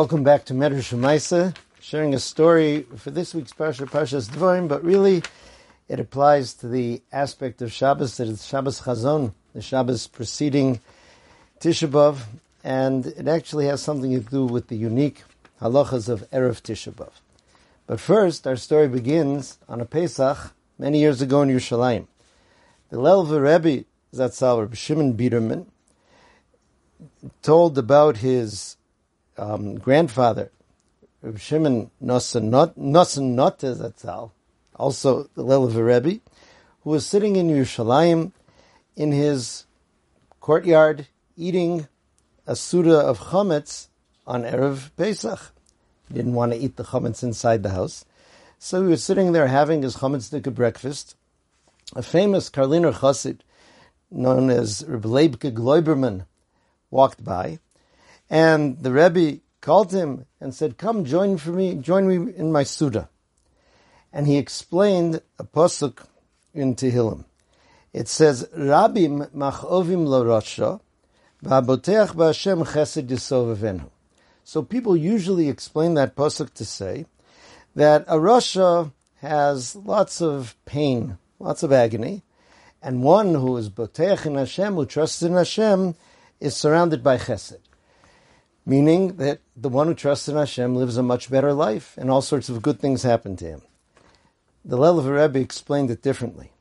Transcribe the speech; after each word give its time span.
Welcome 0.00 0.24
back 0.24 0.46
to 0.46 0.54
Medrash 0.54 1.54
sharing 1.78 2.14
a 2.14 2.18
story 2.18 2.86
for 2.96 3.10
this 3.10 3.34
week's 3.34 3.52
Parsha, 3.52 3.86
Parshas 3.86 4.30
Dvorim, 4.30 4.66
but 4.66 4.82
really 4.82 5.22
it 5.90 6.00
applies 6.00 6.54
to 6.54 6.68
the 6.68 7.02
aspect 7.12 7.60
of 7.60 7.70
Shabbos 7.70 8.16
that 8.16 8.26
is 8.26 8.46
Shabbos 8.46 8.80
Chazon, 8.80 9.34
the 9.52 9.60
Shabbos 9.60 10.06
preceding 10.06 10.80
Tisha 11.60 11.86
B'Av, 11.86 12.22
and 12.64 13.08
it 13.08 13.28
actually 13.28 13.66
has 13.66 13.82
something 13.82 14.10
to 14.12 14.20
do 14.20 14.46
with 14.46 14.68
the 14.68 14.74
unique 14.74 15.22
halachas 15.60 16.08
of 16.08 16.22
Erev 16.30 16.62
Tisha 16.62 16.94
B'Av. 16.94 17.12
But 17.86 18.00
first, 18.00 18.46
our 18.46 18.56
story 18.56 18.88
begins 18.88 19.58
on 19.68 19.82
a 19.82 19.84
Pesach 19.84 20.54
many 20.78 20.98
years 20.98 21.20
ago 21.20 21.42
in 21.42 21.50
Yerushalayim. 21.50 22.06
The 22.88 22.96
Lelover 22.96 23.42
Rebbe 23.42 23.84
Zatzal, 24.14 24.60
Reb 24.60 24.74
Shimon 24.74 25.12
Biderman, 25.12 25.66
told 27.42 27.76
about 27.76 28.16
his 28.16 28.78
um, 29.40 29.76
grandfather, 29.76 30.50
Shimon 31.36 31.90
Nosson 32.02 32.50
Nota 32.50 33.66
Zatzal, 33.74 34.30
also 34.76 35.24
the 35.34 35.42
Lelover 35.42 35.86
Rebbe, 35.86 36.20
who 36.82 36.90
was 36.90 37.06
sitting 37.06 37.36
in 37.36 37.48
Yerushalayim 37.48 38.32
in 38.96 39.12
his 39.12 39.64
courtyard 40.40 41.06
eating 41.36 41.88
a 42.46 42.54
suda 42.54 42.98
of 42.98 43.18
chametz 43.18 43.88
on 44.26 44.42
Erev 44.42 44.90
Pesach. 44.96 45.52
He 46.08 46.14
didn't 46.14 46.34
want 46.34 46.52
to 46.52 46.58
eat 46.58 46.76
the 46.76 46.84
chametz 46.84 47.22
inside 47.22 47.62
the 47.62 47.70
house. 47.70 48.04
So 48.58 48.82
he 48.82 48.88
was 48.88 49.02
sitting 49.02 49.32
there 49.32 49.46
having 49.46 49.82
his 49.82 49.96
chametzdika 49.96 50.54
breakfast. 50.54 51.16
A 51.96 52.02
famous 52.02 52.50
Karliner 52.50 52.92
chassid 52.92 53.40
known 54.10 54.50
as 54.50 54.84
Reb 54.86 55.02
Leibke 55.04 55.52
Gloiberman 55.52 56.26
walked 56.90 57.24
by, 57.24 57.58
and 58.30 58.80
the 58.80 58.92
Rebbe 58.92 59.40
called 59.60 59.92
him 59.92 60.24
and 60.40 60.54
said, 60.54 60.78
"Come, 60.78 61.04
join 61.04 61.36
for 61.36 61.50
me, 61.50 61.74
join 61.74 62.06
me 62.06 62.32
in 62.34 62.52
my 62.52 62.62
suda." 62.62 63.10
And 64.12 64.26
he 64.26 64.38
explained 64.38 65.20
a 65.38 65.44
pasuk 65.44 66.04
in 66.54 66.76
Tehillim. 66.76 67.24
It 67.92 68.06
says, 68.08 68.48
"Rabim 68.56 69.30
machovim 69.32 70.06
l'rosha, 70.06 70.80
v'aboteach 71.44 72.14
b'Hashem 72.14 72.64
chesed 72.64 73.08
yisovavenu." 73.08 73.90
So 74.44 74.62
people 74.62 74.96
usually 74.96 75.48
explain 75.48 75.94
that 75.94 76.14
pasuk 76.14 76.54
to 76.54 76.64
say 76.64 77.06
that 77.74 78.04
a 78.06 78.16
rasha 78.16 78.92
has 79.16 79.76
lots 79.76 80.22
of 80.22 80.56
pain, 80.64 81.18
lots 81.38 81.62
of 81.62 81.72
agony, 81.72 82.22
and 82.82 83.02
one 83.02 83.34
who 83.34 83.56
is 83.56 83.68
boteach 83.68 84.24
in 84.24 84.36
Hashem, 84.36 84.74
who 84.74 84.86
trusts 84.86 85.22
in 85.22 85.34
Hashem, 85.34 85.94
is 86.40 86.56
surrounded 86.56 87.02
by 87.02 87.18
chesed. 87.18 87.58
Meaning 88.66 89.16
that 89.16 89.40
the 89.56 89.68
one 89.68 89.86
who 89.86 89.94
trusts 89.94 90.28
in 90.28 90.36
Hashem 90.36 90.76
lives 90.76 90.96
a 90.96 91.02
much 91.02 91.30
better 91.30 91.52
life, 91.52 91.96
and 91.96 92.10
all 92.10 92.22
sorts 92.22 92.48
of 92.48 92.62
good 92.62 92.78
things 92.78 93.02
happen 93.02 93.36
to 93.36 93.44
him. 93.44 93.62
The 94.64 94.76
Lelev 94.76 95.10
Rebbe 95.10 95.40
explained 95.40 95.90
it 95.90 96.02
differently. 96.02 96.52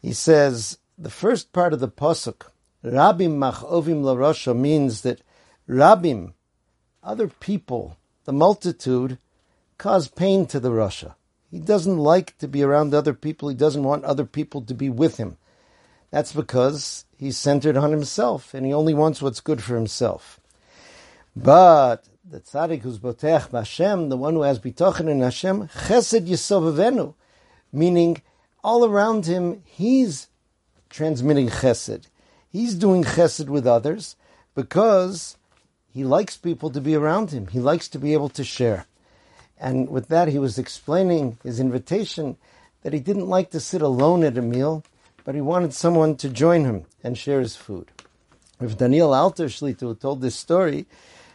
He 0.00 0.12
says 0.12 0.78
the 0.96 1.10
first 1.10 1.52
part 1.52 1.72
of 1.72 1.80
the 1.80 1.88
pasuk, 1.88 2.46
Rabim 2.84 3.36
machovim 3.38 4.02
larosha, 4.02 4.56
means 4.56 5.02
that 5.02 5.22
Rabim, 5.68 6.32
other 7.02 7.28
people, 7.28 7.96
the 8.24 8.32
multitude, 8.32 9.18
cause 9.78 10.08
pain 10.08 10.46
to 10.46 10.60
the 10.60 10.70
rasha. 10.70 11.14
He 11.50 11.58
doesn't 11.58 11.98
like 11.98 12.36
to 12.38 12.48
be 12.48 12.62
around 12.62 12.94
other 12.94 13.14
people. 13.14 13.48
He 13.48 13.54
doesn't 13.54 13.82
want 13.82 14.04
other 14.04 14.24
people 14.24 14.62
to 14.62 14.74
be 14.74 14.88
with 14.88 15.16
him. 15.16 15.36
That's 16.10 16.32
because 16.32 17.04
he's 17.18 17.36
centered 17.36 17.76
on 17.76 17.90
himself 17.90 18.54
and 18.54 18.66
he 18.66 18.72
only 18.72 18.94
wants 18.94 19.20
what's 19.22 19.40
good 19.40 19.62
for 19.62 19.74
himself. 19.74 20.39
But 21.42 22.06
the 22.22 22.40
tzaddik 22.40 22.82
who's 22.82 22.98
botech 22.98 23.50
Hashem, 23.50 24.10
the 24.10 24.16
one 24.18 24.34
who 24.34 24.42
has 24.42 24.58
bitochen 24.58 25.08
in 25.08 25.20
Hashem, 25.20 25.68
chesed 25.68 26.26
yisovavenu, 26.28 27.14
meaning 27.72 28.20
all 28.62 28.84
around 28.84 29.24
him, 29.24 29.62
he's 29.64 30.28
transmitting 30.90 31.48
chesed. 31.48 32.08
He's 32.50 32.74
doing 32.74 33.04
chesed 33.04 33.48
with 33.48 33.66
others 33.66 34.16
because 34.54 35.38
he 35.94 36.04
likes 36.04 36.36
people 36.36 36.68
to 36.70 36.80
be 36.80 36.94
around 36.94 37.30
him. 37.30 37.46
He 37.46 37.58
likes 37.58 37.88
to 37.88 37.98
be 37.98 38.12
able 38.12 38.28
to 38.30 38.44
share. 38.44 38.84
And 39.58 39.88
with 39.88 40.08
that, 40.08 40.28
he 40.28 40.38
was 40.38 40.58
explaining 40.58 41.38
his 41.42 41.58
invitation 41.58 42.36
that 42.82 42.92
he 42.92 43.00
didn't 43.00 43.28
like 43.28 43.50
to 43.52 43.60
sit 43.60 43.80
alone 43.80 44.24
at 44.24 44.36
a 44.36 44.42
meal, 44.42 44.84
but 45.24 45.34
he 45.34 45.40
wanted 45.40 45.72
someone 45.72 46.16
to 46.16 46.28
join 46.28 46.64
him 46.64 46.84
and 47.02 47.16
share 47.16 47.40
his 47.40 47.56
food. 47.56 47.90
If 48.60 48.76
Daniel 48.76 49.14
Alter 49.14 49.46
Shlita, 49.46 49.80
who 49.80 49.94
told 49.94 50.20
this 50.20 50.36
story, 50.36 50.86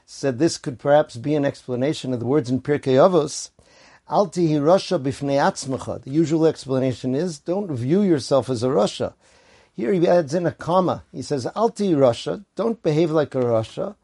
said 0.05 0.37
this 0.37 0.57
could 0.57 0.79
perhaps 0.79 1.15
be 1.15 1.35
an 1.35 1.45
explanation 1.45 2.13
of 2.13 2.19
the 2.19 2.25
words 2.25 2.49
in 2.49 2.61
Pirkei 2.61 2.93
Avos, 2.93 3.49
Alti 4.07 4.53
hi 4.53 4.59
Rasha 4.59 5.01
bifnei 5.01 5.37
atzmacha. 5.37 6.03
The 6.03 6.11
usual 6.11 6.45
explanation 6.45 7.15
is, 7.15 7.39
don't 7.39 7.71
view 7.71 8.03
yourself 8.03 8.49
as 8.49 8.61
a 8.61 8.67
Rasha. 8.67 9.15
Here 9.73 9.91
he 9.91 10.07
adds 10.07 10.35
in 10.35 10.45
a 10.45 10.51
comma. 10.51 11.03
He 11.11 11.23
says, 11.23 11.47
Alti 11.55 11.93
Rasha, 11.93 12.45
don't 12.55 12.81
behave 12.83 13.09
like 13.09 13.33
a 13.33 13.39
Rasha, 13.39 13.95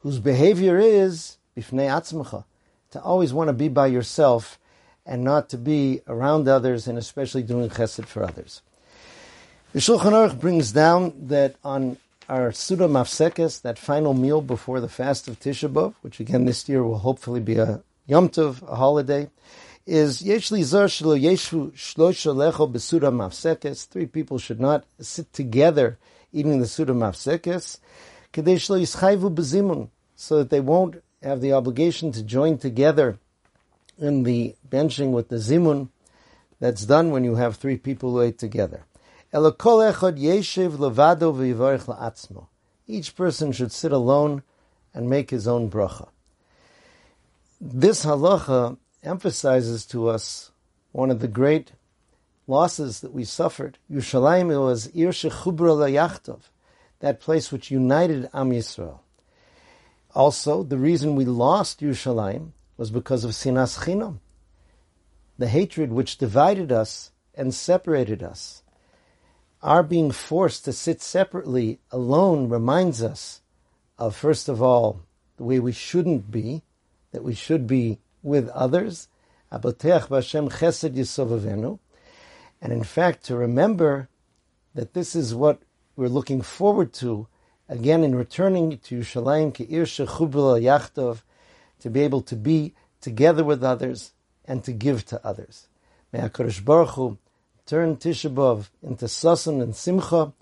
whose 0.00 0.18
behavior 0.18 0.78
is 0.78 1.36
bifnei 1.54 1.88
atzmacha, 1.88 2.44
to 2.92 3.02
always 3.02 3.34
want 3.34 3.48
to 3.48 3.52
be 3.52 3.68
by 3.68 3.86
yourself 3.86 4.58
and 5.04 5.22
not 5.22 5.50
to 5.50 5.58
be 5.58 6.00
around 6.06 6.48
others 6.48 6.88
and 6.88 6.96
especially 6.96 7.42
doing 7.42 7.68
chesed 7.68 8.06
for 8.06 8.24
others. 8.24 8.62
The 9.72 9.80
Shulchan 9.80 10.12
Aruch 10.12 10.40
brings 10.40 10.72
down 10.72 11.12
that 11.26 11.56
on 11.62 11.98
our 12.30 12.52
Suda 12.52 12.86
Mafsekes, 12.86 13.60
that 13.62 13.76
final 13.76 14.14
meal 14.14 14.40
before 14.40 14.78
the 14.80 14.88
fast 14.88 15.26
of 15.26 15.40
Tisha 15.40 15.68
B'Av, 15.68 15.94
which 16.00 16.20
again 16.20 16.44
this 16.44 16.68
year 16.68 16.84
will 16.84 16.98
hopefully 16.98 17.40
be 17.40 17.56
a 17.56 17.82
Yom 18.06 18.28
Tov, 18.28 18.62
a 18.70 18.76
holiday, 18.76 19.28
is 19.84 20.22
Yeshli 20.22 20.62
Zar 20.62 20.84
Shlo 20.84 21.20
Yeshu 21.20 21.72
Shlosha 21.72 22.32
Lecho 22.32 22.72
Besuda 22.72 23.10
Mafsekes. 23.10 23.84
Three 23.88 24.06
people 24.06 24.38
should 24.38 24.60
not 24.60 24.84
sit 25.00 25.32
together 25.32 25.98
eating 26.32 26.60
the 26.60 26.68
Suda 26.68 26.92
Mafsekes. 26.92 27.80
Kadesh 28.32 28.70
Lo 28.70 28.78
Yischayvu 28.78 29.34
Bezimun, 29.34 29.88
so 30.14 30.38
that 30.38 30.50
they 30.50 30.60
won't 30.60 31.02
have 31.24 31.40
the 31.40 31.52
obligation 31.52 32.12
to 32.12 32.22
join 32.22 32.58
together 32.58 33.18
in 33.98 34.22
the 34.22 34.54
benching 34.68 35.10
with 35.10 35.30
the 35.30 35.36
Zimun 35.36 35.88
that's 36.60 36.84
done 36.84 37.10
when 37.10 37.24
you 37.24 37.34
have 37.34 37.56
three 37.56 37.76
people 37.76 38.12
who 38.12 38.20
ate 38.20 38.38
together. 38.38 38.84
Each 39.32 39.42
person 43.14 43.52
should 43.52 43.72
sit 43.72 43.92
alone 43.92 44.42
and 44.92 45.08
make 45.08 45.30
his 45.30 45.46
own 45.46 45.70
bracha. 45.70 46.08
This 47.60 48.04
halacha 48.04 48.76
emphasizes 49.04 49.86
to 49.86 50.08
us 50.08 50.50
one 50.92 51.10
of 51.10 51.20
the 51.20 51.28
great 51.28 51.72
losses 52.48 53.00
that 53.00 53.12
we 53.12 53.22
suffered. 53.24 53.78
Yerushalayim 53.90 54.48
was 54.48 54.88
Ir 54.88 55.10
Shechubra 55.10 55.88
Yachtov, 55.88 56.40
that 56.98 57.20
place 57.20 57.52
which 57.52 57.70
united 57.70 58.28
Am 58.34 58.50
Yisrael. 58.50 58.98
Also, 60.12 60.64
the 60.64 60.76
reason 60.78 61.14
we 61.14 61.24
lost 61.24 61.80
Yerushalayim 61.80 62.50
was 62.76 62.90
because 62.90 63.24
of 63.24 63.30
Sinas 63.30 63.84
Chinam, 63.84 64.18
the 65.38 65.46
hatred 65.46 65.92
which 65.92 66.18
divided 66.18 66.72
us 66.72 67.12
and 67.34 67.54
separated 67.54 68.22
us. 68.22 68.62
Our 69.62 69.82
being 69.82 70.10
forced 70.10 70.64
to 70.64 70.72
sit 70.72 71.02
separately 71.02 71.80
alone 71.90 72.48
reminds 72.48 73.02
us 73.02 73.42
of, 73.98 74.16
first 74.16 74.48
of 74.48 74.62
all, 74.62 75.02
the 75.36 75.44
way 75.44 75.60
we 75.60 75.72
shouldn't 75.72 76.30
be, 76.30 76.62
that 77.12 77.22
we 77.22 77.34
should 77.34 77.66
be 77.66 77.98
with 78.22 78.48
others. 78.48 79.08
And 79.50 79.64
in 82.62 82.84
fact, 82.84 83.24
to 83.24 83.36
remember 83.36 84.08
that 84.74 84.94
this 84.94 85.14
is 85.14 85.34
what 85.34 85.60
we're 85.94 86.08
looking 86.08 86.40
forward 86.40 86.94
to, 86.94 87.26
again 87.68 88.02
in 88.02 88.14
returning 88.14 88.78
to 88.78 89.00
Yerushalayim, 89.00 89.52
Ke'ir 89.52 89.82
Shechubla 89.82 90.62
Yachtov, 90.62 91.22
to 91.80 91.90
be 91.90 92.00
able 92.00 92.22
to 92.22 92.36
be 92.36 92.74
together 93.02 93.44
with 93.44 93.62
others 93.62 94.12
and 94.46 94.64
to 94.64 94.72
give 94.72 95.04
to 95.06 95.26
others. 95.26 95.68
May 96.12 96.20
HaKadosh 96.20 96.64
Baruch 96.64 96.90
Hu 96.90 97.18
turn 97.70 97.94
Tisha 97.94 98.28
B'Av 98.34 98.68
into 98.82 99.04
Sasan 99.04 99.62
and 99.62 99.76
Simcha, 99.76 100.32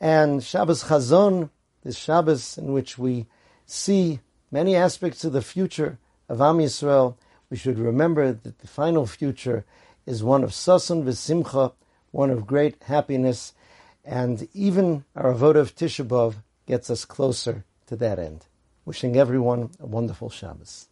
and 0.00 0.42
Shabbos 0.42 0.84
Chazon, 0.84 1.50
this 1.84 1.98
Shabbos 1.98 2.56
in 2.56 2.72
which 2.72 2.96
we 2.96 3.26
see 3.66 4.20
many 4.50 4.74
aspects 4.74 5.22
of 5.22 5.34
the 5.34 5.42
future 5.42 5.98
of 6.30 6.40
Am 6.40 6.56
Yisrael, 6.56 7.16
we 7.50 7.58
should 7.58 7.78
remember 7.78 8.32
that 8.32 8.60
the 8.60 8.66
final 8.66 9.04
future 9.04 9.66
is 10.06 10.24
one 10.24 10.42
of 10.42 10.52
Sasan 10.52 11.04
v'Simcha, 11.04 11.74
one 12.10 12.30
of 12.30 12.46
great 12.46 12.82
happiness, 12.84 13.52
and 14.02 14.48
even 14.54 15.04
our 15.14 15.34
vote 15.34 15.56
of 15.56 15.76
Tisha 15.76 16.34
gets 16.66 16.88
us 16.88 17.04
closer 17.04 17.66
to 17.86 17.96
that 17.96 18.18
end. 18.18 18.46
Wishing 18.86 19.14
everyone 19.16 19.72
a 19.78 19.84
wonderful 19.84 20.30
Shabbos. 20.30 20.88